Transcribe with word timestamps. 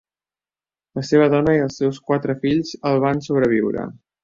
La 0.99 1.03
seva 1.09 1.27
dona 1.33 1.53
i 1.59 1.61
els 1.67 1.77
seus 1.83 2.01
quatre 2.09 2.37
fills 2.47 2.75
el 2.93 3.01
van 3.07 3.25
sobreviure. 3.31 3.89